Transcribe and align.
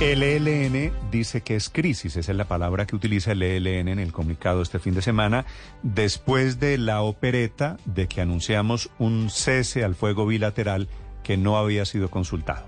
El 0.00 0.22
ELN 0.22 0.92
dice 1.10 1.40
que 1.40 1.56
es 1.56 1.68
crisis, 1.68 2.16
esa 2.16 2.30
es 2.30 2.38
la 2.38 2.44
palabra 2.44 2.86
que 2.86 2.94
utiliza 2.94 3.32
el 3.32 3.42
ELN 3.42 3.88
en 3.88 3.98
el 3.98 4.12
comunicado 4.12 4.62
este 4.62 4.78
fin 4.78 4.94
de 4.94 5.02
semana, 5.02 5.44
después 5.82 6.60
de 6.60 6.78
la 6.78 7.02
opereta 7.02 7.78
de 7.84 8.06
que 8.06 8.20
anunciamos 8.20 8.90
un 9.00 9.28
cese 9.28 9.82
al 9.82 9.96
fuego 9.96 10.24
bilateral 10.24 10.86
que 11.24 11.36
no 11.36 11.58
había 11.58 11.84
sido 11.84 12.12
consultado. 12.12 12.64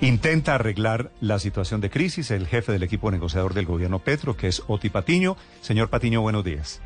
Intenta 0.00 0.56
arreglar 0.56 1.12
la 1.20 1.38
situación 1.38 1.80
de 1.80 1.90
crisis 1.90 2.32
el 2.32 2.48
jefe 2.48 2.72
del 2.72 2.82
equipo 2.82 3.12
negociador 3.12 3.54
del 3.54 3.66
gobierno 3.66 4.00
Petro, 4.00 4.36
que 4.36 4.48
es 4.48 4.60
Oti 4.66 4.90
Patiño. 4.90 5.36
Señor 5.60 5.88
Patiño, 5.88 6.20
buenos 6.20 6.42
días. 6.42 6.82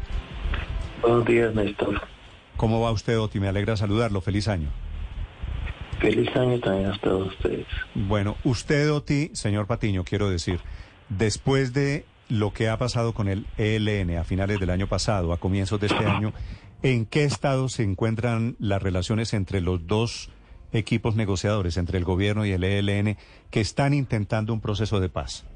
Buenos 1.00 1.24
días, 1.24 1.54
Néstor. 1.54 2.02
¿Cómo 2.58 2.82
va 2.82 2.92
usted, 2.92 3.18
Oti? 3.18 3.40
Me 3.40 3.48
alegra 3.48 3.78
saludarlo. 3.78 4.20
Feliz 4.20 4.46
año. 4.46 4.68
Feliz 6.00 6.34
año 6.36 6.60
también 6.60 6.90
a 6.90 6.98
todos 6.98 7.28
ustedes. 7.28 7.66
Bueno, 7.94 8.36
usted, 8.44 8.92
Oti, 8.92 9.30
señor 9.32 9.66
Patiño, 9.66 10.04
quiero 10.04 10.30
decir, 10.30 10.60
después 11.08 11.72
de 11.72 12.04
lo 12.28 12.52
que 12.52 12.68
ha 12.68 12.78
pasado 12.78 13.14
con 13.14 13.28
el 13.28 13.46
ELN 13.56 14.18
a 14.18 14.24
finales 14.24 14.60
del 14.60 14.70
año 14.70 14.86
pasado, 14.86 15.32
a 15.32 15.38
comienzos 15.38 15.80
de 15.80 15.86
este 15.86 16.04
año, 16.04 16.32
¿en 16.82 17.06
qué 17.06 17.24
estado 17.24 17.68
se 17.68 17.82
encuentran 17.82 18.54
las 18.58 18.82
relaciones 18.82 19.34
entre 19.34 19.60
los 19.60 19.86
dos 19.86 20.30
equipos 20.72 21.16
negociadores, 21.16 21.76
entre 21.76 21.98
el 21.98 22.04
gobierno 22.04 22.44
y 22.44 22.52
el 22.52 22.64
ELN, 22.64 23.16
que 23.50 23.60
están 23.60 23.94
intentando 23.94 24.52
un 24.52 24.60
proceso 24.60 25.00
de 25.00 25.08
paz? 25.08 25.46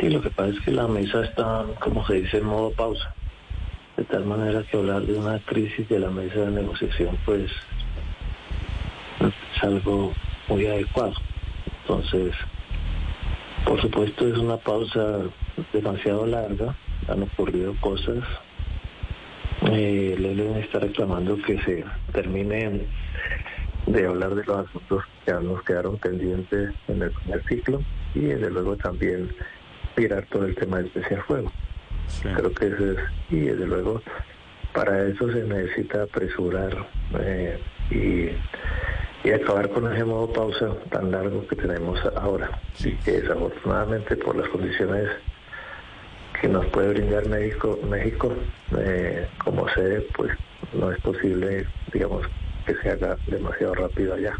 Sí, 0.00 0.08
lo 0.10 0.22
que 0.22 0.30
pasa 0.30 0.50
es 0.50 0.60
que 0.60 0.70
la 0.70 0.86
mesa 0.86 1.24
está, 1.24 1.64
como 1.80 2.06
se 2.06 2.14
dice, 2.14 2.38
en 2.38 2.44
modo 2.44 2.70
pausa. 2.72 3.14
De 3.96 4.04
tal 4.04 4.26
manera 4.26 4.62
que 4.70 4.76
hablar 4.76 5.02
de 5.02 5.14
una 5.14 5.38
crisis 5.44 5.88
de 5.88 5.98
la 5.98 6.10
mesa 6.10 6.40
de 6.40 6.50
negociación, 6.50 7.18
pues 7.24 7.44
es 7.44 7.75
algo 9.62 10.12
muy 10.48 10.66
adecuado. 10.66 11.14
Entonces, 11.82 12.34
por 13.64 13.80
supuesto 13.80 14.28
es 14.28 14.38
una 14.38 14.56
pausa 14.56 15.22
demasiado 15.72 16.26
larga, 16.26 16.76
han 17.08 17.22
ocurrido 17.22 17.74
cosas. 17.80 18.24
Eh, 19.72 20.14
el 20.16 20.40
está 20.58 20.80
reclamando 20.80 21.36
que 21.42 21.58
se 21.62 21.84
termine 22.12 22.86
de 23.86 24.06
hablar 24.06 24.34
de 24.34 24.44
los 24.44 24.68
asuntos 24.68 25.04
que 25.24 25.32
nos 25.32 25.62
quedaron 25.62 25.96
pendientes 25.98 26.74
en 26.88 27.02
el 27.02 27.10
primer 27.10 27.42
ciclo 27.48 27.82
y 28.14 28.20
desde 28.20 28.50
luego 28.50 28.76
también 28.76 29.30
mirar 29.96 30.26
todo 30.26 30.44
el 30.44 30.54
tema 30.54 30.78
del 30.78 30.86
especial 30.86 31.22
fuego. 31.22 31.52
Creo 32.22 32.52
que 32.52 32.66
eso 32.66 32.92
es, 32.92 32.98
y 33.30 33.40
desde 33.40 33.66
luego 33.66 34.02
para 34.72 35.06
eso 35.06 35.32
se 35.32 35.42
necesita 35.44 36.02
apresurar 36.02 36.86
eh, 37.20 37.58
y 37.90 38.28
y 39.26 39.32
acabar 39.32 39.68
con 39.70 39.92
ese 39.92 40.04
modo 40.04 40.32
pausa 40.32 40.68
tan 40.88 41.10
largo 41.10 41.44
que 41.48 41.56
tenemos 41.56 41.98
ahora. 42.14 42.48
Sí. 42.74 42.96
Que 43.04 43.22
desafortunadamente 43.22 44.14
por 44.16 44.36
las 44.36 44.48
condiciones 44.50 45.10
que 46.40 46.46
nos 46.46 46.64
puede 46.66 46.90
brindar 46.90 47.26
México, 47.28 47.76
México 47.90 48.32
eh, 48.78 49.26
como 49.42 49.68
sede, 49.70 50.06
pues 50.16 50.30
no 50.72 50.92
es 50.92 51.00
posible, 51.00 51.66
digamos, 51.92 52.24
que 52.66 52.76
se 52.76 52.90
haga 52.90 53.16
demasiado 53.26 53.74
rápido 53.74 54.14
allá. 54.14 54.32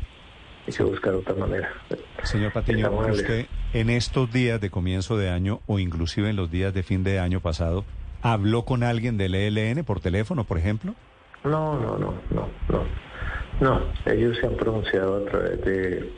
Hay 0.68 0.72
que 0.72 0.82
buscar 0.84 1.14
otra 1.14 1.34
manera. 1.34 1.68
Señor 2.22 2.52
Patiño, 2.52 2.88
usted 3.10 3.46
en 3.72 3.90
estos 3.90 4.32
días 4.32 4.60
de 4.60 4.70
comienzo 4.70 5.16
de 5.16 5.30
año 5.30 5.62
o 5.66 5.80
inclusive 5.80 6.30
en 6.30 6.36
los 6.36 6.48
días 6.48 6.72
de 6.72 6.84
fin 6.84 7.02
de 7.02 7.18
año 7.18 7.40
pasado, 7.40 7.84
¿habló 8.22 8.64
con 8.64 8.84
alguien 8.84 9.18
del 9.18 9.34
ELN 9.34 9.84
por 9.84 9.98
teléfono, 9.98 10.44
por 10.44 10.58
ejemplo? 10.58 10.94
No, 11.42 11.76
no, 11.80 11.98
no, 11.98 12.14
no, 12.30 12.48
no. 12.68 13.05
No, 13.60 13.80
ellos 14.04 14.36
se 14.38 14.46
han 14.46 14.54
pronunciado 14.56 15.16
a 15.16 15.30
través 15.30 15.60
de, 15.62 16.12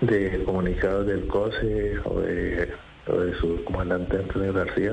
de 0.00 0.44
comunicados 0.44 1.06
del 1.06 1.26
COSE 1.26 1.98
o 2.04 2.20
de, 2.20 2.72
su 3.40 3.62
comandante 3.64 4.16
Antonio 4.16 4.52
García, 4.52 4.92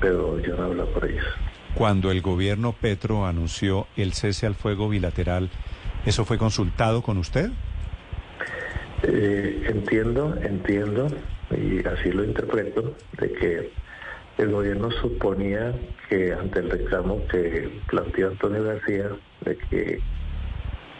pero 0.00 0.40
yo 0.40 0.56
no 0.56 0.64
hablo 0.64 0.86
por 0.86 1.04
ellos. 1.04 1.24
Cuando 1.74 2.10
el 2.10 2.22
gobierno 2.22 2.72
Petro 2.72 3.26
anunció 3.26 3.86
el 3.96 4.14
cese 4.14 4.46
al 4.46 4.54
fuego 4.54 4.88
bilateral, 4.88 5.50
¿eso 6.06 6.24
fue 6.24 6.38
consultado 6.38 7.02
con 7.02 7.18
usted? 7.18 7.50
Eh, 9.02 9.66
entiendo, 9.68 10.36
entiendo, 10.42 11.08
y 11.50 11.86
así 11.86 12.10
lo 12.10 12.24
interpreto, 12.24 12.96
de 13.18 13.32
que 13.32 13.70
el 14.38 14.50
gobierno 14.50 14.90
suponía 14.90 15.72
que 16.08 16.32
ante 16.32 16.60
el 16.60 16.70
reclamo 16.70 17.24
que 17.28 17.70
planteó 17.86 18.28
Antonio 18.28 18.64
García, 18.64 19.10
de 19.44 19.56
que 19.56 20.00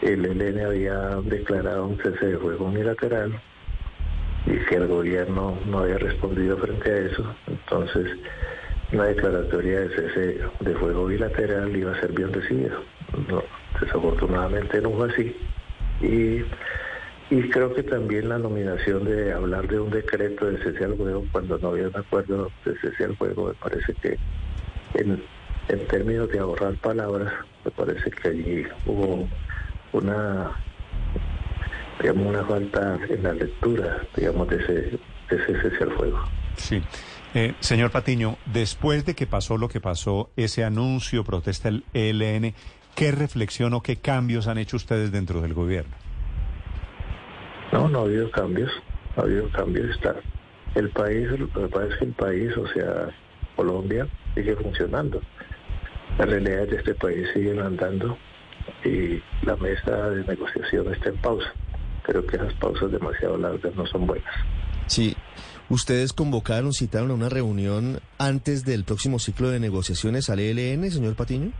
el 0.01 0.25
ELN 0.25 0.65
había 0.65 0.97
declarado 1.23 1.87
un 1.87 1.97
cese 1.97 2.25
de 2.25 2.37
fuego 2.37 2.65
unilateral 2.65 3.39
y 4.45 4.57
que 4.65 4.75
el 4.75 4.87
gobierno 4.87 5.57
no 5.67 5.79
había 5.79 5.97
respondido 5.99 6.57
frente 6.57 6.89
a 6.91 6.97
eso, 6.97 7.35
entonces 7.47 8.11
una 8.91 9.05
declaratoria 9.05 9.81
de 9.81 9.89
cese 9.89 10.41
de 10.59 10.75
fuego 10.75 11.05
bilateral 11.05 11.75
iba 11.75 11.91
a 11.91 12.01
ser 12.01 12.11
bien 12.11 12.33
recibida. 12.33 12.77
desafortunadamente 13.79 14.81
no 14.81 14.91
fue 14.91 15.11
así. 15.11 15.35
Y, 16.01 16.43
y 17.33 17.49
creo 17.49 17.73
que 17.73 17.83
también 17.83 18.27
la 18.27 18.39
nominación 18.39 19.05
de 19.05 19.31
hablar 19.31 19.67
de 19.67 19.79
un 19.79 19.91
decreto 19.91 20.47
de 20.47 20.57
cese 20.57 20.83
al 20.83 20.97
fuego 20.97 21.23
cuando 21.31 21.57
no 21.59 21.69
había 21.69 21.87
un 21.87 21.95
acuerdo 21.95 22.51
de 22.65 22.75
cese 22.79 23.03
al 23.05 23.15
fuego, 23.15 23.47
me 23.47 23.53
parece 23.53 23.93
que 24.01 24.17
en, 24.95 25.21
en 25.69 25.87
términos 25.87 26.29
de 26.29 26.39
ahorrar 26.39 26.73
palabras, 26.75 27.31
me 27.63 27.71
parece 27.71 28.09
que 28.09 28.27
allí 28.27 28.65
hubo 28.87 29.27
una 29.93 30.51
digamos 31.99 32.27
una 32.27 32.43
falta 32.45 32.99
en 33.09 33.23
la 33.23 33.33
lectura 33.33 34.01
digamos 34.15 34.47
de 34.49 34.55
ese, 34.57 34.73
de 34.73 35.43
ese 35.43 35.61
cese 35.61 35.83
al 35.83 35.91
fuego. 35.93 36.19
Sí. 36.55 36.81
Eh, 37.33 37.53
señor 37.61 37.91
Patiño, 37.91 38.37
después 38.45 39.05
de 39.05 39.15
que 39.15 39.25
pasó 39.25 39.57
lo 39.57 39.69
que 39.69 39.79
pasó, 39.79 40.31
ese 40.35 40.65
anuncio, 40.65 41.23
protesta 41.23 41.69
el 41.69 41.85
ELN, 41.93 42.53
¿qué 42.93 43.11
reflexión 43.11 43.73
o 43.73 43.81
qué 43.81 43.95
cambios 43.95 44.47
han 44.47 44.57
hecho 44.57 44.75
ustedes 44.75 45.13
dentro 45.13 45.41
del 45.41 45.53
gobierno? 45.53 45.95
No, 47.71 47.87
no 47.87 47.99
ha 47.99 48.01
habido 48.03 48.29
cambios, 48.31 48.69
ha 49.15 49.21
habido 49.21 49.49
cambios. 49.51 49.89
Está 49.91 50.15
el 50.75 50.89
país, 50.89 51.27
lo 51.29 51.47
que 51.47 51.67
pasa 51.69 51.87
es 51.87 51.95
que 51.99 52.05
el 52.05 52.13
país, 52.13 52.57
o 52.57 52.67
sea, 52.67 53.09
Colombia, 53.55 54.07
sigue 54.35 54.55
funcionando. 54.57 55.21
Las 56.17 56.29
realidades 56.29 56.69
de 56.69 56.77
este 56.77 56.95
país 56.95 57.27
siguen 57.33 57.59
andando 57.59 58.17
y 58.83 59.21
la 59.45 59.55
mesa 59.57 60.09
de 60.09 60.23
negociación 60.25 60.93
está 60.93 61.09
en 61.09 61.17
pausa. 61.17 61.51
Creo 62.03 62.25
que 62.25 62.35
esas 62.35 62.53
pausas 62.55 62.91
demasiado 62.91 63.37
largas 63.37 63.75
no 63.75 63.85
son 63.85 64.07
buenas. 64.07 64.33
Sí. 64.87 65.15
¿Ustedes 65.69 66.11
convocaron, 66.11 66.73
citaron 66.73 67.11
a 67.11 67.13
una 67.13 67.29
reunión 67.29 68.01
antes 68.17 68.65
del 68.65 68.83
próximo 68.83 69.19
ciclo 69.19 69.49
de 69.49 69.59
negociaciones 69.59 70.29
al 70.29 70.39
ELN, 70.39 70.91
señor 70.91 71.15
Patiño? 71.15 71.53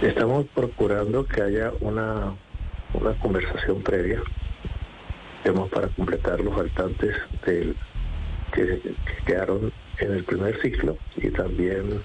Estamos 0.00 0.46
procurando 0.54 1.26
que 1.26 1.42
haya 1.42 1.72
una, 1.80 2.34
una 2.94 3.18
conversación 3.18 3.82
previa, 3.82 4.22
digamos, 5.44 5.68
para 5.70 5.88
completar 5.88 6.40
los 6.40 6.54
faltantes 6.54 7.16
del, 7.44 7.76
que 8.54 8.94
quedaron 9.26 9.70
en 9.98 10.12
el 10.12 10.24
primer 10.24 10.60
ciclo 10.62 10.96
y 11.16 11.30
también 11.30 12.00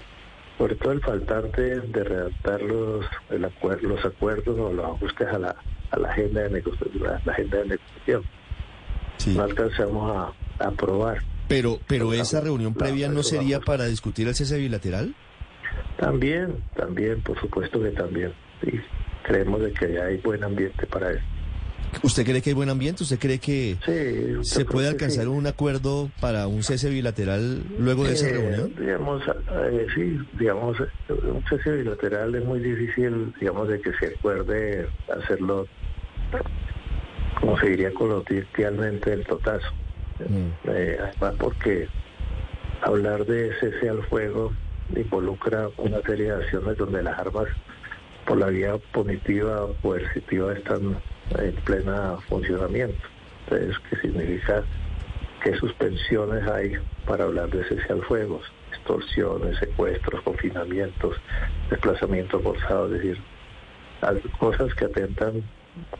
sobre 0.58 0.76
todo 0.76 0.92
el 0.92 1.00
faltante 1.00 1.80
de 1.80 2.04
redactar 2.04 2.62
los, 2.62 3.04
el 3.30 3.42
los 3.82 4.04
acuerdos 4.04 4.58
o 4.58 4.72
los 4.72 4.84
ajustes 4.84 5.28
a 5.28 5.38
la, 5.38 5.56
a 5.90 5.98
la 5.98 6.08
agenda 6.10 6.42
de 6.42 6.50
negociación. 6.50 7.02
La, 7.02 7.32
agenda 7.32 7.58
de 7.58 7.64
negociación. 7.68 8.22
No 9.34 9.42
alcanzamos 9.42 10.34
a, 10.58 10.66
aprobar. 10.66 11.22
Pero, 11.48 11.78
pero 11.86 12.12
esa 12.12 12.40
reunión 12.40 12.74
previa 12.74 13.08
no 13.08 13.22
sería 13.22 13.60
para 13.60 13.86
discutir 13.86 14.28
el 14.28 14.34
cese 14.34 14.58
bilateral. 14.58 15.14
También, 15.98 16.62
también, 16.76 17.20
por 17.22 17.38
supuesto 17.40 17.80
que 17.82 17.90
también. 17.90 18.32
Sí, 18.62 18.80
creemos 19.24 19.60
de 19.60 19.72
que 19.72 20.00
hay 20.00 20.18
buen 20.18 20.42
ambiente 20.44 20.86
para 20.86 21.12
eso. 21.12 21.24
¿Usted 22.02 22.24
cree 22.24 22.42
que 22.42 22.50
hay 22.50 22.54
buen 22.54 22.68
ambiente? 22.68 23.02
¿Usted 23.02 23.18
cree 23.18 23.38
que 23.38 23.76
se 24.42 24.64
puede 24.64 24.88
alcanzar 24.88 25.28
un 25.28 25.46
acuerdo 25.46 26.10
para 26.20 26.46
un 26.46 26.62
cese 26.62 26.90
bilateral 26.90 27.62
luego 27.78 28.04
de 28.04 28.14
esa 28.14 28.28
eh, 28.28 28.32
reunión? 28.32 28.74
Digamos, 28.78 29.22
eh, 29.26 29.86
sí, 29.94 30.18
digamos, 30.38 30.78
un 31.08 31.44
cese 31.48 31.72
bilateral 31.72 32.34
es 32.34 32.44
muy 32.44 32.60
difícil, 32.60 33.32
digamos, 33.40 33.68
de 33.68 33.80
que 33.80 33.92
se 33.94 34.06
acuerde 34.06 34.88
hacerlo, 35.14 35.66
como 37.40 37.58
se 37.58 37.70
diría 37.70 37.92
coloquialmente, 37.92 39.12
el 39.12 39.24
totazo. 39.24 39.68
Mm. 40.20 40.70
Eh, 40.70 40.98
además, 41.00 41.34
porque 41.38 41.88
hablar 42.82 43.24
de 43.26 43.52
cese 43.60 43.88
al 43.88 44.02
fuego 44.04 44.52
involucra 44.94 45.68
una 45.78 46.00
serie 46.02 46.26
de 46.26 46.44
acciones 46.44 46.76
donde 46.76 47.02
las 47.02 47.18
armas 47.18 47.46
por 48.26 48.38
la 48.38 48.46
vía 48.46 48.76
punitiva 48.92 49.64
o 49.64 49.74
coercitiva 49.82 50.52
están 50.52 50.96
en 51.38 51.54
plena 51.64 52.16
funcionamiento. 52.28 53.06
Entonces, 53.44 53.76
¿qué 53.90 53.96
significa? 54.00 54.64
¿Qué 55.42 55.54
suspensiones 55.56 56.46
hay 56.48 56.72
para 57.06 57.24
hablar 57.24 57.50
de 57.50 57.64
cese 57.64 57.92
al 57.92 58.02
fuego? 58.04 58.40
Extorsiones, 58.72 59.58
secuestros, 59.58 60.22
confinamientos, 60.22 61.16
desplazamiento 61.70 62.40
forzado, 62.40 62.86
es 62.86 63.02
decir, 63.02 63.18
cosas 64.38 64.74
que 64.74 64.86
atentan 64.86 65.42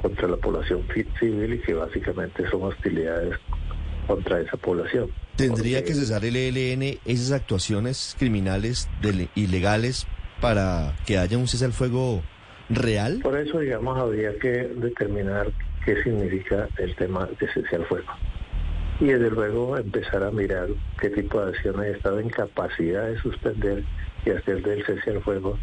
contra 0.02 0.28
la 0.28 0.36
población 0.36 0.82
civil 1.18 1.54
y 1.54 1.58
que 1.58 1.74
básicamente 1.74 2.48
son 2.50 2.62
hostilidades 2.64 3.38
contra 4.06 4.40
esa 4.40 4.56
población. 4.56 5.10
¿Tendría 5.36 5.84
que 5.84 5.94
cesar 5.94 6.24
el 6.24 6.36
ELN 6.36 6.98
esas 7.04 7.32
actuaciones 7.32 8.14
criminales 8.18 8.88
ilegales 9.34 10.06
para 10.40 10.94
que 11.06 11.18
haya 11.18 11.38
un 11.38 11.48
cese 11.48 11.64
al 11.64 11.72
fuego 11.72 12.22
real? 12.68 13.20
Por 13.22 13.38
eso, 13.38 13.58
digamos, 13.58 13.98
habría 13.98 14.36
que 14.38 14.68
determinar 14.76 15.50
qué 15.84 16.02
significa 16.02 16.68
el 16.78 16.94
tema 16.96 17.28
de 17.38 17.48
cese 17.48 17.76
al 17.76 17.84
fuego. 17.86 18.12
Y 19.00 19.06
desde 19.06 19.30
luego 19.30 19.76
empezar 19.76 20.22
a 20.22 20.30
mirar 20.30 20.68
qué 21.00 21.10
tipo 21.10 21.40
de 21.40 21.50
acciones 21.50 21.80
ha 21.94 21.96
estado 21.96 22.20
en 22.20 22.28
capacidad 22.30 23.06
de 23.06 23.18
suspender 23.18 23.84
y 24.24 24.30
hacer 24.30 24.62
del 24.62 24.84
cese 24.86 25.10
al 25.10 25.22
fuego 25.22 25.58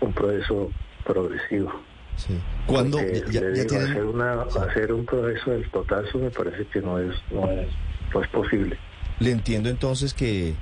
un 0.00 0.12
proceso 0.12 0.70
progresivo. 1.04 1.72
Sí. 2.16 2.38
Cuando 2.66 2.98
hacer, 2.98 4.04
una, 4.04 4.42
hacer 4.42 4.92
un 4.92 5.06
proceso 5.06 5.52
del 5.52 5.70
totazo 5.70 6.18
me 6.18 6.30
parece 6.30 6.66
que 6.66 6.80
no 6.80 6.98
es, 6.98 7.14
no 7.30 7.50
es, 7.50 7.68
no 8.12 8.22
es 8.22 8.28
posible. 8.28 8.76
Le 9.18 9.30
entiendo 9.30 9.70
entonces 9.70 10.12
que 10.12 10.54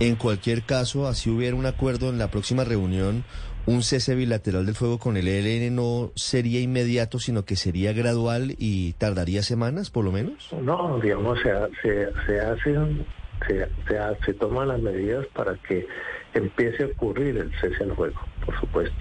en 0.00 0.16
cualquier 0.16 0.62
caso, 0.62 1.08
así 1.08 1.28
hubiera 1.30 1.56
un 1.56 1.66
acuerdo 1.66 2.08
en 2.10 2.18
la 2.18 2.30
próxima 2.30 2.64
reunión, 2.64 3.24
un 3.68 3.82
cese 3.82 4.14
bilateral 4.14 4.64
del 4.64 4.74
fuego 4.74 4.98
con 4.98 5.18
el 5.18 5.28
ELN 5.28 5.76
no 5.76 6.10
sería 6.14 6.58
inmediato, 6.60 7.18
sino 7.18 7.44
que 7.44 7.54
sería 7.54 7.92
gradual 7.92 8.54
y 8.58 8.94
tardaría 8.94 9.42
semanas, 9.42 9.90
por 9.90 10.06
lo 10.06 10.12
menos. 10.12 10.50
No, 10.62 10.98
digamos, 11.00 11.38
se, 11.40 11.50
se, 11.82 12.08
se 12.26 12.40
hacen, 12.40 13.04
se, 13.46 13.68
se, 13.86 13.98
se 14.24 14.34
toman 14.34 14.68
las 14.68 14.80
medidas 14.80 15.26
para 15.34 15.54
que 15.56 15.86
empiece 16.32 16.84
a 16.84 16.86
ocurrir 16.86 17.36
el 17.36 17.52
cese 17.60 17.84
al 17.84 17.94
fuego, 17.94 18.18
por 18.46 18.58
supuesto. 18.58 18.96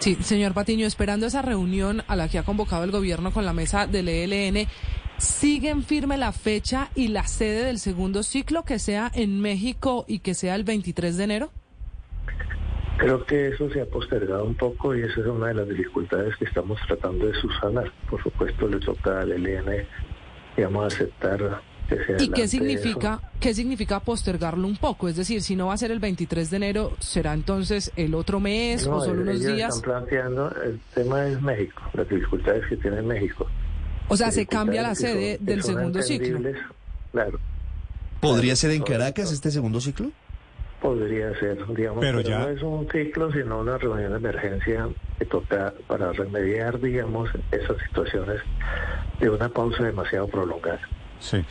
Sí, 0.00 0.16
señor 0.16 0.52
Patiño, 0.52 0.86
esperando 0.86 1.26
esa 1.26 1.40
reunión 1.40 2.02
a 2.08 2.16
la 2.16 2.28
que 2.28 2.38
ha 2.38 2.42
convocado 2.42 2.82
el 2.82 2.90
gobierno 2.90 3.32
con 3.32 3.44
la 3.44 3.52
mesa 3.52 3.86
del 3.86 4.08
ELN, 4.08 4.66
¿siguen 5.18 5.84
firme 5.84 6.16
la 6.16 6.32
fecha 6.32 6.90
y 6.96 7.06
la 7.06 7.28
sede 7.28 7.64
del 7.64 7.78
segundo 7.78 8.24
ciclo 8.24 8.64
que 8.64 8.80
sea 8.80 9.12
en 9.14 9.40
México 9.40 10.04
y 10.08 10.18
que 10.18 10.34
sea 10.34 10.56
el 10.56 10.64
23 10.64 11.16
de 11.16 11.24
enero? 11.24 11.52
Creo 13.04 13.26
que 13.26 13.48
eso 13.48 13.70
se 13.70 13.82
ha 13.82 13.86
postergado 13.86 14.44
un 14.44 14.54
poco 14.54 14.94
y 14.94 15.02
esa 15.02 15.20
es 15.20 15.26
una 15.26 15.48
de 15.48 15.54
las 15.54 15.68
dificultades 15.68 16.34
que 16.36 16.46
estamos 16.46 16.80
tratando 16.86 17.26
de 17.26 17.34
subsanar. 17.34 17.92
Por 18.08 18.22
supuesto, 18.22 18.66
le 18.66 18.78
toca 18.80 19.20
al 19.20 19.32
ELN, 19.32 19.86
digamos, 20.56 20.94
aceptar 20.94 21.60
¿Y 22.18 22.30
qué 22.30 22.48
significa, 22.48 23.20
qué 23.40 23.52
significa 23.52 24.00
postergarlo 24.00 24.66
un 24.66 24.76
poco? 24.76 25.08
Es 25.08 25.16
decir, 25.16 25.42
si 25.42 25.54
no 25.54 25.66
va 25.66 25.74
a 25.74 25.76
ser 25.76 25.90
el 25.90 25.98
23 25.98 26.50
de 26.50 26.56
enero, 26.56 26.92
¿será 26.98 27.34
entonces 27.34 27.92
el 27.96 28.14
otro 28.14 28.40
mes 28.40 28.86
o 28.86 29.00
solo 29.04 29.22
unos 29.22 29.40
días? 29.40 29.76
Están 29.76 29.82
planteando, 29.82 30.50
el 30.62 30.80
tema 30.94 31.26
es 31.26 31.40
México, 31.42 31.82
las 31.92 32.08
dificultades 32.08 32.66
que 32.68 32.76
tiene 32.76 33.02
México. 33.02 33.46
O 34.08 34.16
sea, 34.16 34.30
se 34.30 34.46
cambia 34.46 34.82
la 34.82 34.94
sede 34.94 35.38
del 35.40 35.62
segundo 35.62 36.02
ciclo. 36.02 36.40
Claro. 37.12 37.38
¿Podría 38.20 38.56
ser 38.56 38.70
en 38.70 38.82
Caracas 38.82 39.30
este 39.30 39.50
segundo 39.50 39.80
ciclo? 39.80 40.10
Podría 40.84 41.32
ser, 41.40 41.66
digamos, 41.74 42.04
pero, 42.04 42.20
ya... 42.20 42.40
no 42.40 42.48
es 42.50 42.62
un 42.62 42.86
ciclo, 42.92 43.32
sino 43.32 43.60
una 43.60 43.78
reunión 43.78 44.10
de 44.10 44.18
emergencia 44.18 44.86
que 45.18 45.24
toca 45.24 45.72
para 45.86 46.12
remediar, 46.12 46.78
digamos, 46.78 47.30
esas 47.52 47.78
situaciones 47.88 48.42
de 49.18 49.30
una 49.30 49.48
pausa 49.48 49.82
demasiado 49.82 50.28
prolongada. 50.28 50.82
Sí. 51.20 51.42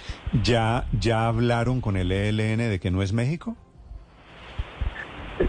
¿Ya, 0.44 0.85
¿Ya 1.00 1.27
hablaron 1.27 1.81
con 1.81 1.97
el 1.97 2.12
ELN 2.12 2.69
de 2.69 2.80
que 2.80 2.91
no 2.91 3.01
es 3.01 3.12
México? 3.12 3.57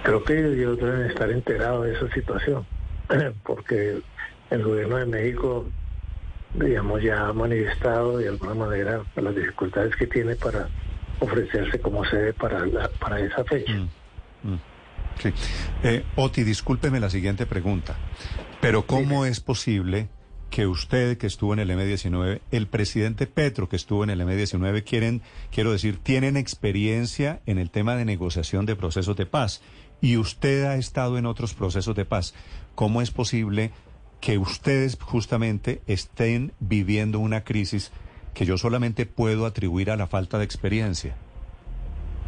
Creo 0.03 0.25
que 0.25 0.39
ellos 0.39 0.79
deben 0.79 1.03
estar 1.03 1.31
enterados 1.31 1.85
de 1.85 1.93
esa 1.93 2.09
situación, 2.15 2.65
porque 3.45 4.01
el 4.49 4.65
gobierno 4.65 4.97
de 4.97 5.05
México, 5.05 5.67
digamos, 6.55 7.03
ya 7.03 7.27
ha 7.27 7.35
manifestado 7.35 8.17
de 8.17 8.29
alguna 8.29 8.55
manera 8.55 9.03
las 9.15 9.37
dificultades 9.37 9.95
que 9.97 10.07
tiene 10.07 10.37
para 10.37 10.71
ofrecerse 11.25 11.81
como 11.81 12.05
sede 12.05 12.33
para, 12.33 12.65
para 13.01 13.21
esa 13.21 13.45
fecha. 13.45 13.73
Mm, 13.73 14.51
mm. 14.51 14.61
Sí. 15.23 15.33
Eh, 15.83 16.05
Oti, 16.17 16.43
discúlpeme 16.43 16.99
la 17.01 17.11
siguiente 17.11 17.47
pregunta, 17.47 17.97
pero 18.61 18.87
¿cómo 18.87 19.25
es 19.27 19.41
posible 19.41 20.09
que 20.51 20.67
usted 20.67 21.19
que 21.19 21.27
estuvo 21.27 21.53
en 21.53 21.59
el 21.59 21.71
M19, 21.71 22.41
el 22.51 22.67
presidente 22.69 23.27
Petro 23.27 23.69
que 23.69 23.77
estuvo 23.77 24.05
en 24.05 24.11
el 24.11 24.21
M19, 24.21 24.85
quieren, 24.85 25.23
quiero 25.51 25.73
decir, 25.73 25.99
tienen 25.99 26.37
experiencia 26.37 27.41
en 27.47 27.59
el 27.59 27.71
tema 27.71 27.97
de 27.97 28.05
negociación 28.05 28.67
de 28.67 28.77
procesos 28.77 29.17
de 29.17 29.27
paz 29.27 29.63
y 30.01 30.17
usted 30.17 30.65
ha 30.65 30.77
estado 30.77 31.19
en 31.19 31.27
otros 31.27 31.55
procesos 31.55 31.97
de 31.97 32.05
paz. 32.05 32.35
¿Cómo 32.75 33.03
es 33.03 33.11
posible 33.11 33.73
que 34.21 34.39
ustedes 34.39 34.97
justamente 35.01 35.83
estén 35.87 36.53
viviendo 36.61 37.19
una 37.19 37.45
crisis 37.45 37.91
que 38.35 38.45
yo 38.45 38.59
solamente 38.59 39.07
puedo 39.07 39.47
atribuir 39.47 39.91
a 39.91 39.97
la 39.97 40.07
falta 40.07 40.39
de 40.39 40.45
experiencia? 40.45 41.15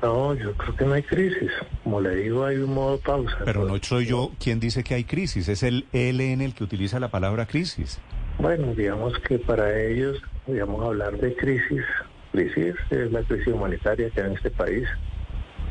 No, 0.03 0.35
yo 0.35 0.53
creo 0.55 0.76
que 0.76 0.85
no 0.85 0.93
hay 0.93 1.03
crisis. 1.03 1.50
Como 1.82 2.00
le 2.00 2.17
digo, 2.17 2.44
hay 2.44 2.56
un 2.56 2.75
modo 2.75 2.99
pausa. 2.99 3.37
Pero 3.44 3.64
no 3.64 3.79
soy 3.82 4.06
yo 4.06 4.31
quien 4.38 4.61
dice 4.61 4.85
que 4.85 4.94
hay 4.94 5.05
crisis, 5.05 5.49
es 5.49 5.62
el 5.62 5.87
ELN 5.93 6.43
el 6.43 6.55
que 6.55 6.64
utiliza 6.64 7.00
la 7.00 7.08
palabra 7.08 7.47
crisis. 7.47 7.99
Bueno, 8.38 8.75
digamos 8.75 9.19
que 9.20 9.38
para 9.38 9.81
ellos, 9.82 10.23
digamos, 10.47 10.85
hablar 10.85 11.17
de 11.17 11.35
crisis, 11.35 11.82
crisis 12.32 12.75
es 12.91 13.11
la 13.11 13.23
crisis 13.23 13.49
humanitaria 13.49 14.11
que 14.11 14.20
hay 14.20 14.26
en 14.26 14.32
este 14.35 14.50
país, 14.50 14.87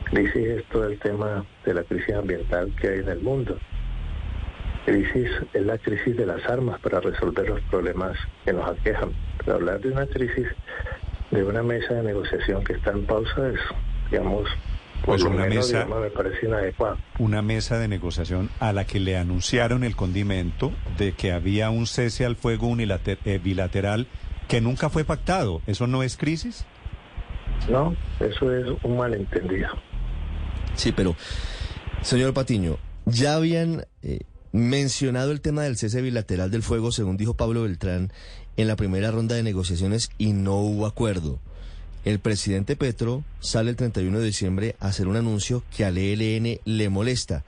crisis 0.05 0.35
es 0.35 0.65
todo 0.69 0.88
el 0.88 0.99
tema 0.99 1.45
de 1.63 1.73
la 1.75 1.83
crisis 1.83 2.15
ambiental 2.15 2.73
que 2.81 2.88
hay 2.88 2.99
en 2.99 3.09
el 3.09 3.21
mundo, 3.21 3.59
crisis 4.85 5.29
es 5.53 5.65
la 5.65 5.77
crisis 5.77 6.15
de 6.15 6.25
las 6.25 6.45
armas 6.45 6.79
para 6.79 7.01
resolver 7.01 7.49
los 7.49 7.61
problemas 7.63 8.17
que 8.45 8.53
nos 8.53 8.69
aquejan. 8.69 9.11
Pero 9.39 9.55
hablar 9.55 9.79
de 9.81 9.89
una 9.89 10.05
crisis, 10.05 10.47
de 11.31 11.43
una 11.43 11.63
mesa 11.63 11.95
de 11.95 12.03
negociación 12.03 12.63
que 12.63 12.73
está 12.73 12.91
en 12.91 13.05
pausa 13.05 13.49
es, 13.49 13.59
digamos, 14.11 14.47
pues 15.03 15.23
una 15.23 15.45
mesa, 15.45 15.85
me 15.85 16.09
parece 16.09 16.45
inadecuado. 16.45 16.97
Una 17.19 17.41
mesa 17.41 17.77
de 17.77 17.87
negociación 17.87 18.49
a 18.59 18.73
la 18.73 18.85
que 18.85 18.99
le 18.99 19.17
anunciaron 19.17 19.83
el 19.83 19.95
condimento 19.95 20.71
de 20.97 21.13
que 21.13 21.31
había 21.31 21.69
un 21.69 21.85
cese 21.85 22.25
al 22.25 22.35
fuego 22.35 22.75
eh, 22.77 23.39
bilateral 23.43 24.07
que 24.47 24.61
nunca 24.61 24.89
fue 24.89 25.03
pactado. 25.03 25.61
¿Eso 25.67 25.85
no 25.88 26.01
es 26.01 26.17
crisis? 26.17 26.65
No, 27.69 27.95
eso 28.19 28.51
es 28.51 28.67
un 28.83 28.97
malentendido. 28.97 29.69
Sí, 30.75 30.91
pero, 30.91 31.15
señor 32.01 32.33
Patiño, 32.33 32.77
ya 33.05 33.35
habían 33.35 33.85
eh, 34.01 34.19
mencionado 34.55 35.31
el 35.31 35.41
tema 35.41 35.63
del 35.63 35.75
cese 35.75 36.01
bilateral 36.01 36.49
del 36.49 36.63
fuego, 36.63 36.93
según 36.93 37.17
dijo 37.17 37.33
Pablo 37.33 37.63
Beltrán, 37.63 38.11
en 38.55 38.69
la 38.69 38.77
primera 38.77 39.11
ronda 39.11 39.35
de 39.35 39.43
negociaciones 39.43 40.09
y 40.17 40.31
no 40.31 40.55
hubo 40.55 40.85
acuerdo. 40.85 41.39
El 42.05 42.19
presidente 42.19 42.77
Petro 42.77 43.25
sale 43.41 43.71
el 43.71 43.75
31 43.75 44.17
de 44.17 44.25
diciembre 44.25 44.75
a 44.79 44.88
hacer 44.88 45.07
un 45.07 45.17
anuncio 45.17 45.62
que 45.75 45.83
al 45.83 45.97
ELN 45.97 46.62
le 46.63 46.89
molesta. 46.89 47.43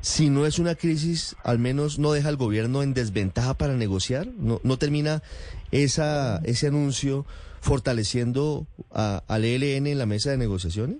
Si 0.00 0.30
no 0.30 0.44
es 0.44 0.58
una 0.58 0.74
crisis, 0.74 1.36
al 1.44 1.60
menos 1.60 2.00
no 2.00 2.10
deja 2.10 2.28
al 2.28 2.36
gobierno 2.36 2.82
en 2.82 2.92
desventaja 2.92 3.54
para 3.54 3.76
negociar. 3.76 4.26
No, 4.26 4.78
termina 4.78 5.22
esa, 5.70 6.38
ese 6.38 6.66
anuncio 6.66 7.24
fortaleciendo 7.60 8.66
al 8.90 9.44
ELN 9.44 9.86
en 9.86 9.98
la 9.98 10.06
mesa 10.06 10.30
de 10.30 10.38
negociaciones. 10.38 10.98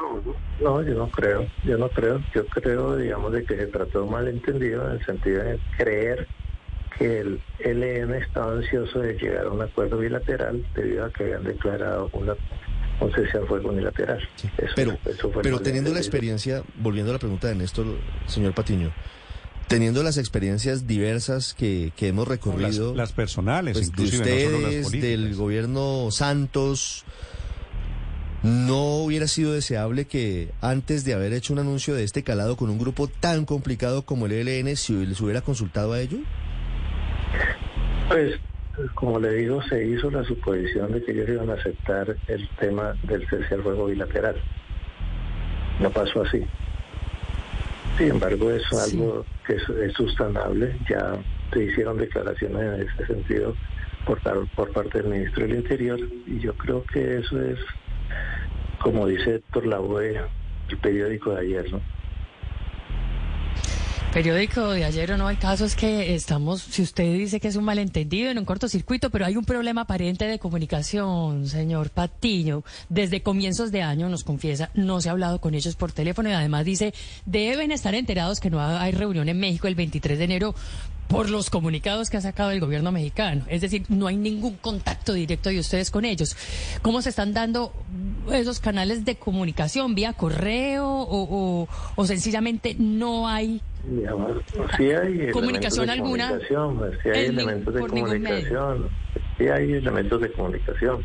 No, 0.00 0.34
no, 0.60 0.82
yo 0.82 0.94
no 0.94 1.08
creo, 1.08 1.46
yo 1.64 1.78
no 1.78 1.88
creo. 1.88 2.22
Yo 2.34 2.46
creo, 2.46 2.96
digamos, 2.96 3.32
de 3.32 3.44
que 3.44 3.56
se 3.56 3.66
trató 3.66 4.06
malentendido 4.06 4.86
en 4.86 4.96
el 4.96 5.04
sentido 5.04 5.44
de 5.44 5.58
creer 5.76 6.26
que 6.98 7.20
el 7.20 7.40
LN 7.58 8.14
estaba 8.14 8.52
ansioso 8.52 9.00
de 9.00 9.14
llegar 9.14 9.46
a 9.46 9.50
un 9.50 9.62
acuerdo 9.62 9.98
bilateral 9.98 10.64
debido 10.74 11.04
a 11.04 11.10
que 11.10 11.24
habían 11.24 11.44
declarado 11.44 12.08
una 12.12 12.34
concesión 12.98 13.46
fuego 13.46 13.70
unilateral. 13.70 14.20
pero 14.74 14.96
pero 15.42 15.60
teniendo 15.60 15.92
la 15.92 15.98
experiencia, 15.98 16.62
volviendo 16.76 17.10
a 17.10 17.14
la 17.14 17.18
pregunta 17.18 17.48
de 17.48 17.56
Néstor, 17.56 17.86
señor 18.26 18.54
Patiño, 18.54 18.92
teniendo 19.68 20.02
las 20.02 20.18
experiencias 20.18 20.86
diversas 20.86 21.54
que, 21.54 21.92
que 21.96 22.08
hemos 22.08 22.28
recorrido. 22.28 22.94
Las, 22.94 23.12
personales, 23.12 23.74
pues, 23.74 23.88
inclusive, 23.88 24.24
de 24.24 24.80
ustedes, 24.80 25.02
del 25.02 25.34
gobierno 25.34 26.10
Santos. 26.10 27.04
¿No 28.44 28.96
hubiera 28.98 29.26
sido 29.26 29.54
deseable 29.54 30.04
que 30.04 30.50
antes 30.60 31.06
de 31.06 31.14
haber 31.14 31.32
hecho 31.32 31.54
un 31.54 31.60
anuncio 31.60 31.94
de 31.94 32.04
este 32.04 32.22
calado 32.22 32.56
con 32.56 32.68
un 32.68 32.78
grupo 32.78 33.08
tan 33.08 33.46
complicado 33.46 34.02
como 34.02 34.26
el 34.26 34.32
ELN, 34.32 34.76
se 34.76 34.92
les 34.92 35.18
hubiera 35.22 35.40
consultado 35.40 35.94
a 35.94 36.00
ellos? 36.00 36.20
Pues, 38.08 38.34
como 38.94 39.18
le 39.18 39.32
digo, 39.32 39.62
se 39.62 39.86
hizo 39.86 40.10
la 40.10 40.22
suposición 40.24 40.92
de 40.92 41.02
que 41.02 41.12
ellos 41.12 41.30
iban 41.30 41.48
a 41.48 41.54
aceptar 41.54 42.16
el 42.28 42.46
tema 42.60 42.94
del 43.04 43.26
cese 43.30 43.54
al 43.54 43.62
fuego 43.62 43.86
bilateral. 43.86 44.36
No 45.80 45.88
pasó 45.90 46.22
así. 46.22 46.44
Sin 47.96 48.10
embargo, 48.10 48.50
es 48.50 48.62
algo 48.72 49.24
que 49.46 49.54
es, 49.54 49.92
sustanable. 49.94 50.76
Ya 50.90 51.16
se 51.50 51.64
hicieron 51.64 51.96
declaraciones 51.96 52.60
en 52.60 52.88
ese 52.88 53.06
sentido 53.06 53.54
por, 54.04 54.20
por 54.50 54.70
parte 54.72 54.98
del 55.00 55.12
ministro 55.12 55.46
del 55.46 55.56
Interior 55.56 56.00
y 56.26 56.40
yo 56.40 56.52
creo 56.54 56.84
que 56.84 57.18
eso 57.18 57.40
es, 57.40 57.58
como 58.84 59.06
dice 59.06 59.36
Héctor 59.36 59.66
Lavoe, 59.66 60.10
el 60.68 60.78
periódico 60.78 61.30
de 61.30 61.40
ayer, 61.40 61.72
¿no? 61.72 61.80
Periódico 64.14 64.70
de 64.70 64.84
ayer 64.84 65.10
o 65.10 65.16
no, 65.16 65.26
hay 65.26 65.34
casos 65.34 65.74
que 65.74 66.14
estamos, 66.14 66.62
si 66.62 66.82
usted 66.82 67.12
dice 67.14 67.40
que 67.40 67.48
es 67.48 67.56
un 67.56 67.64
malentendido 67.64 68.30
en 68.30 68.38
un 68.38 68.44
cortocircuito, 68.44 69.10
pero 69.10 69.26
hay 69.26 69.36
un 69.36 69.44
problema 69.44 69.80
aparente 69.80 70.28
de 70.28 70.38
comunicación, 70.38 71.48
señor 71.48 71.90
Patiño. 71.90 72.62
Desde 72.88 73.24
comienzos 73.24 73.72
de 73.72 73.82
año 73.82 74.08
nos 74.08 74.22
confiesa, 74.22 74.70
no 74.74 75.00
se 75.00 75.08
ha 75.08 75.12
hablado 75.12 75.40
con 75.40 75.56
ellos 75.56 75.74
por 75.74 75.90
teléfono 75.90 76.28
y 76.28 76.32
además 76.32 76.64
dice, 76.64 76.94
deben 77.26 77.72
estar 77.72 77.96
enterados 77.96 78.38
que 78.38 78.50
no 78.50 78.60
hay 78.60 78.92
reunión 78.92 79.28
en 79.28 79.40
México 79.40 79.66
el 79.66 79.74
23 79.74 80.16
de 80.16 80.24
enero 80.24 80.54
por 81.08 81.28
los 81.28 81.50
comunicados 81.50 82.08
que 82.08 82.16
ha 82.16 82.20
sacado 82.20 82.52
el 82.52 82.60
gobierno 82.60 82.92
mexicano. 82.92 83.44
Es 83.48 83.62
decir, 83.62 83.84
no 83.88 84.06
hay 84.06 84.16
ningún 84.16 84.54
contacto 84.58 85.12
directo 85.12 85.48
de 85.50 85.58
ustedes 85.58 85.90
con 85.90 86.04
ellos. 86.04 86.36
¿Cómo 86.82 87.02
se 87.02 87.08
están 87.08 87.34
dando 87.34 87.72
esos 88.32 88.60
canales 88.60 89.04
de 89.04 89.16
comunicación? 89.16 89.96
¿Vía 89.96 90.12
correo 90.12 90.86
o, 90.86 91.68
o 91.96 92.06
sencillamente 92.06 92.76
no 92.78 93.26
hay 93.26 93.60
sí 94.76 94.90
hay 94.90 95.30
comunicación 95.30 95.90
alguna. 95.90 96.28
Comunicación, 96.28 96.90
sí 97.02 97.08
hay 97.08 97.26
elementos 97.26 97.74
de 97.74 97.80
comunicación. 97.80 98.88
Sí 99.38 99.48
hay 99.48 99.72
elementos 99.72 100.20
de 100.20 100.32
comunicación. 100.32 101.04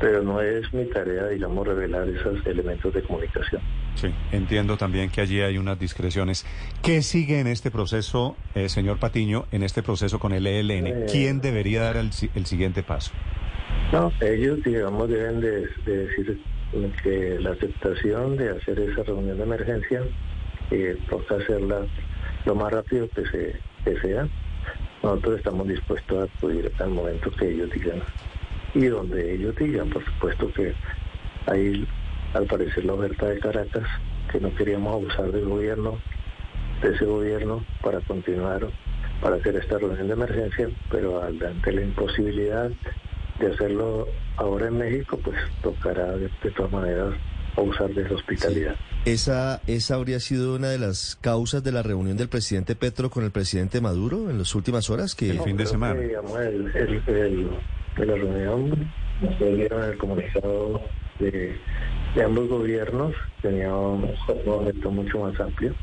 Pero 0.00 0.22
no 0.22 0.40
es 0.40 0.72
mi 0.72 0.86
tarea, 0.86 1.28
digamos, 1.28 1.66
revelar 1.66 2.08
esos 2.08 2.44
elementos 2.46 2.94
de 2.94 3.02
comunicación. 3.02 3.60
Sí, 3.96 4.08
entiendo 4.32 4.78
también 4.78 5.10
que 5.10 5.20
allí 5.20 5.42
hay 5.42 5.58
unas 5.58 5.78
discreciones. 5.78 6.46
¿Qué 6.82 7.02
sigue 7.02 7.38
en 7.38 7.46
este 7.46 7.70
proceso, 7.70 8.34
eh, 8.54 8.70
señor 8.70 8.98
Patiño, 8.98 9.44
en 9.52 9.62
este 9.62 9.82
proceso 9.82 10.18
con 10.18 10.32
el 10.32 10.46
ELN? 10.46 10.86
Eh, 10.86 11.06
¿Quién 11.10 11.42
debería 11.42 11.82
dar 11.82 11.98
el, 11.98 12.12
siguiente 12.12 12.82
paso? 12.82 13.12
No, 13.92 14.10
ellos, 14.22 14.62
digamos, 14.64 15.06
deben 15.10 15.40
de 15.42 15.66
decir 15.84 16.40
que 17.02 17.38
la 17.40 17.50
aceptación 17.50 18.36
de 18.36 18.50
hacer 18.50 18.78
esa 18.78 19.02
reunión 19.02 19.36
de 19.36 19.42
emergencia 19.42 20.02
eh, 20.70 20.96
toca 21.08 21.36
hacerla 21.36 21.86
lo 22.44 22.54
más 22.54 22.72
rápido 22.72 23.08
que, 23.08 23.24
se, 23.26 24.00
sea. 24.00 24.28
Nosotros 25.02 25.38
estamos 25.38 25.68
dispuestos 25.68 26.18
a 26.18 26.24
acudir 26.24 26.72
al 26.78 26.90
momento 26.90 27.30
que 27.32 27.50
ellos 27.50 27.70
digan 27.70 28.02
y 28.74 28.86
donde 28.86 29.34
ellos 29.34 29.56
digan, 29.56 29.90
por 29.90 30.04
supuesto 30.04 30.52
que 30.52 30.74
hay 31.46 31.86
al 32.34 32.46
parecer 32.46 32.84
la 32.84 32.94
oferta 32.94 33.26
de 33.26 33.40
Caracas, 33.40 33.88
que 34.30 34.38
no 34.40 34.54
queríamos 34.54 34.94
abusar 34.94 35.32
del 35.32 35.46
gobierno, 35.46 35.98
de 36.82 36.94
ese 36.94 37.04
gobierno 37.04 37.64
para 37.82 38.00
continuar, 38.02 38.68
para 39.20 39.36
hacer 39.36 39.56
esta 39.56 39.78
reunión 39.78 40.06
de 40.06 40.12
emergencia, 40.12 40.68
pero 40.90 41.22
ante 41.22 41.72
la 41.72 41.82
imposibilidad 41.82 42.70
de 43.40 43.46
hacerlo 43.52 44.06
ahora 44.36 44.68
en 44.68 44.78
México, 44.78 45.18
pues 45.24 45.36
tocará 45.62 46.16
de 46.16 46.28
todas 46.54 46.70
maneras 46.70 47.14
usar 47.62 47.90
de 47.90 48.02
hospitalidad. 48.14 48.76
¿Esa, 49.04 49.62
¿Esa 49.66 49.94
habría 49.94 50.20
sido 50.20 50.56
una 50.56 50.68
de 50.68 50.78
las 50.78 51.16
causas 51.20 51.62
de 51.64 51.72
la 51.72 51.82
reunión 51.82 52.16
del 52.16 52.28
presidente 52.28 52.76
Petro 52.76 53.10
con 53.10 53.24
el 53.24 53.30
presidente 53.30 53.80
Maduro 53.80 54.30
en 54.30 54.38
las 54.38 54.54
últimas 54.54 54.90
horas? 54.90 55.14
Que... 55.14 55.30
El 55.30 55.40
fin 55.40 55.56
de 55.56 55.66
semana. 55.66 56.00
el, 56.00 56.12
de 57.96 58.06
la 58.06 58.14
reunión, 58.14 58.90
el 59.40 59.98
comunicado 59.98 60.80
de, 61.18 61.56
de 62.14 62.22
ambos 62.22 62.48
gobiernos, 62.48 63.14
tenía 63.42 63.74
un 63.74 64.04
objeto 64.46 64.90
mucho 64.90 65.18
más 65.20 65.38
amplio. 65.40 65.74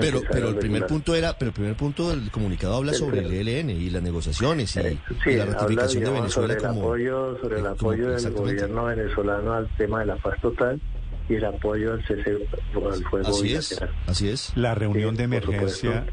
Pero, 0.00 0.22
pero 0.30 0.48
el 0.48 0.56
primer 0.56 0.86
punto 0.86 1.14
era, 1.14 1.36
pero 1.38 1.50
el 1.50 1.54
primer 1.54 1.74
punto 1.74 2.10
del 2.10 2.30
comunicado 2.30 2.76
habla 2.76 2.94
sobre 2.94 3.20
el 3.20 3.48
ELN 3.48 3.70
y 3.70 3.90
las 3.90 4.02
negociaciones 4.02 4.76
y, 4.76 5.36
la 5.36 5.46
ratificación 5.46 6.04
de 6.04 6.10
Venezuela 6.10 6.54
sobre 6.54 6.68
como 6.68 6.94
el 6.94 7.08
apoyo, 7.08 7.38
sobre 7.40 7.58
el 7.60 7.66
apoyo 7.66 8.10
del 8.10 8.32
gobierno 8.32 8.84
venezolano 8.84 9.52
al 9.52 9.68
tema 9.76 10.00
de 10.00 10.06
la 10.06 10.16
paz 10.16 10.40
total 10.40 10.80
y 11.28 11.34
el 11.34 11.44
apoyo 11.44 11.92
al 11.92 12.06
cese 12.06 12.36
al 12.74 13.04
fuego 13.04 13.28
así 13.28 13.54
es, 13.54 13.80
así 14.06 14.28
es. 14.28 14.52
La 14.56 14.74
reunión 14.74 15.16
de 15.16 15.24
emergencia. 15.24 16.04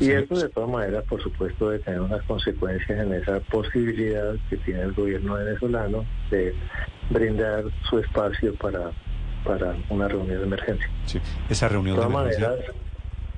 Y 0.00 0.12
eso 0.12 0.36
de 0.36 0.48
todas 0.50 0.70
maneras, 0.70 1.04
por 1.08 1.20
supuesto, 1.20 1.70
de 1.70 1.80
tener 1.80 2.00
unas 2.00 2.22
consecuencias 2.22 3.00
en 3.00 3.12
esa 3.14 3.40
posibilidad 3.40 4.34
que 4.48 4.56
tiene 4.58 4.82
el 4.82 4.92
gobierno 4.92 5.34
venezolano 5.34 6.04
de 6.30 6.54
brindar 7.10 7.64
su 7.90 7.98
espacio 7.98 8.54
para, 8.54 8.92
para 9.44 9.74
una 9.88 10.06
reunión 10.06 10.38
de 10.38 10.44
emergencia. 10.44 10.88
Sí, 11.06 11.20
esa 11.50 11.68
reunión 11.68 11.96
de, 11.96 12.02
todas 12.02 12.14
Maneras, 12.14 12.58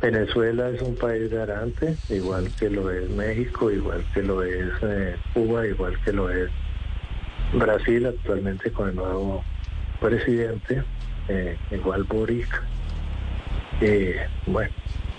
Venezuela 0.00 0.70
es 0.70 0.80
un 0.80 0.96
país 0.96 1.30
garante, 1.30 1.96
igual 2.08 2.50
que 2.58 2.70
lo 2.70 2.90
es 2.90 3.08
México, 3.10 3.70
igual 3.70 4.04
que 4.14 4.22
lo 4.22 4.42
es 4.42 4.70
eh, 4.82 5.16
Cuba, 5.34 5.66
igual 5.66 5.98
que 6.02 6.12
lo 6.12 6.30
es 6.30 6.50
Brasil 7.52 8.06
actualmente 8.06 8.72
con 8.72 8.88
el 8.88 8.94
nuevo 8.96 9.44
presidente, 10.00 10.82
eh, 11.28 11.56
igual 11.70 12.04
Boric. 12.04 12.62
Eh, 13.82 14.26
bueno, 14.46 14.72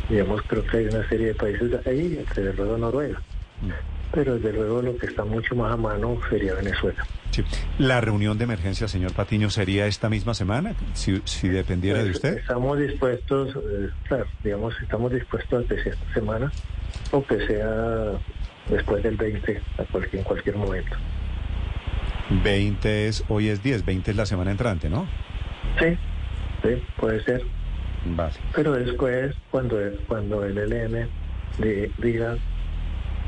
digamos, 0.10 0.42
creo 0.44 0.66
que 0.66 0.78
hay 0.78 0.86
una 0.86 1.08
serie 1.08 1.28
de 1.28 1.36
países 1.36 1.86
ahí, 1.86 2.24
desde 2.36 2.54
luego 2.54 2.78
Noruega. 2.78 3.22
Mm. 3.62 3.72
Pero 4.14 4.36
desde 4.36 4.54
luego 4.54 4.82
lo 4.82 4.98
que 4.98 5.06
está 5.06 5.24
mucho 5.24 5.56
más 5.56 5.74
a 5.74 5.78
mano 5.78 6.20
sería 6.30 6.56
Venezuela. 6.56 7.06
La 7.78 8.02
reunión 8.02 8.38
de 8.38 8.44
emergencia, 8.44 8.88
señor 8.88 9.14
Patiño, 9.14 9.50
sería 9.50 9.88
esta 9.88 10.10
misma 10.10 10.34
semana, 10.34 10.74
si, 10.94 11.22
si 11.26 11.50
dependiera 11.50 12.00
de 12.00 12.06
pues, 12.06 12.16
usted. 12.18 12.38
Estamos 12.40 12.80
dispuestos, 12.80 13.56
eh, 13.56 13.90
claro, 14.08 14.26
digamos, 14.44 14.74
estamos 14.82 15.12
dispuestos 15.12 15.66
a 15.66 15.68
que 15.68 15.82
sea 15.82 15.94
esta 15.94 16.14
semana 16.14 16.52
o 17.12 17.24
que 17.26 17.48
sea 17.48 18.12
después 18.70 19.04
del 19.04 19.18
20, 19.18 19.62
a 19.78 19.84
cualquier, 19.86 20.20
en 20.20 20.24
cualquier 20.24 20.56
momento. 20.56 20.96
20 22.44 23.08
es, 23.08 23.24
hoy 23.28 23.50
es 23.50 23.62
10, 23.62 23.86
20 23.86 24.12
es 24.12 24.18
la 24.18 24.26
semana 24.26 24.52
entrante, 24.52 24.90
¿no? 24.90 25.08
Sí, 25.80 25.98
sí, 26.64 26.82
puede 26.98 27.24
ser. 27.24 27.44
Vale. 28.06 28.34
Pero 28.56 28.74
después, 28.74 29.36
cuando, 29.52 29.78
cuando 30.08 30.44
el 30.44 30.56
LN 30.56 31.08
diga 31.98 32.38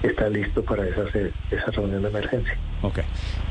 está 0.03 0.29
listo 0.29 0.63
para 0.63 0.87
esa, 0.87 1.03
esa 1.51 1.71
reunión 1.71 2.03
de 2.03 2.09
emergencia. 2.09 2.57
Ok. 2.81 2.99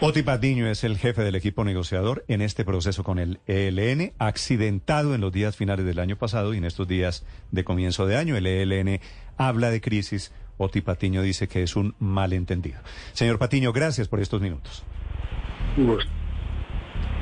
Oti 0.01 0.23
Patiño 0.23 0.67
es 0.69 0.85
el 0.85 0.99
jefe 0.99 1.23
del 1.23 1.35
equipo 1.35 1.65
negociador 1.65 2.25
en 2.29 2.43
este 2.43 2.65
proceso 2.65 3.03
con 3.03 3.19
el 3.19 3.41
ELN, 3.47 4.13
accidentado 4.19 5.15
en 5.15 5.21
los 5.21 5.33
días 5.33 5.57
finales 5.57 5.87
del 5.87 5.99
año 5.99 6.17
pasado 6.17 6.55
y 6.55 6.59
en 6.59 6.65
estos 6.65 6.87
días 6.87 7.25
de 7.51 7.65
comienzo 7.65 8.07
de 8.07 8.17
año. 8.17 8.37
El 8.37 8.47
ELN 8.47 9.01
habla 9.37 9.71
de 9.71 9.81
crisis. 9.81 10.33
Oti 10.59 10.83
Patiño 10.83 11.23
dice 11.23 11.49
que 11.49 11.63
es 11.63 11.75
un 11.75 11.95
malentendido. 11.99 12.81
Señor 13.15 13.39
Patiño, 13.39 13.73
gracias 13.73 14.09
por 14.09 14.21
estos 14.21 14.41
minutos. 14.41 14.85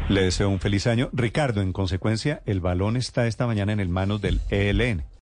Le 0.08 0.22
deseo 0.22 0.48
un 0.48 0.58
feliz 0.58 0.88
año. 0.88 1.08
Ricardo, 1.12 1.62
en 1.62 1.72
consecuencia, 1.72 2.42
el 2.44 2.60
balón 2.60 2.96
está 2.96 3.28
esta 3.28 3.46
mañana 3.46 3.72
en 3.72 3.78
el 3.78 3.88
manos 3.88 4.20
del 4.20 4.40
ELN. 4.50 5.04